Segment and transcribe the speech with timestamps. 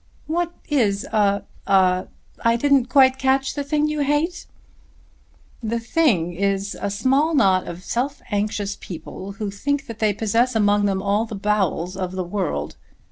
[0.25, 2.07] "What is a a
[2.43, 4.47] I didn't quite catch the thing you hate?"
[5.61, 10.55] "The thing is a small knot of self anxious people who think that they possess
[10.55, 12.77] among them all the bowels of the world."